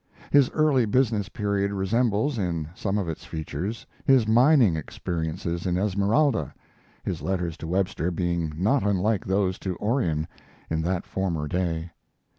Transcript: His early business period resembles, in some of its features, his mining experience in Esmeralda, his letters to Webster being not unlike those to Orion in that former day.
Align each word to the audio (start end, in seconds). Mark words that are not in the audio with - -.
His 0.31 0.49
early 0.55 0.85
business 0.85 1.29
period 1.29 1.71
resembles, 1.71 2.39
in 2.39 2.69
some 2.73 2.97
of 2.97 3.07
its 3.07 3.23
features, 3.23 3.85
his 4.03 4.27
mining 4.27 4.75
experience 4.75 5.45
in 5.45 5.77
Esmeralda, 5.77 6.55
his 7.03 7.21
letters 7.21 7.55
to 7.57 7.67
Webster 7.67 8.09
being 8.09 8.51
not 8.57 8.81
unlike 8.81 9.25
those 9.25 9.59
to 9.59 9.77
Orion 9.77 10.27
in 10.71 10.81
that 10.81 11.05
former 11.05 11.47
day. 11.47 11.91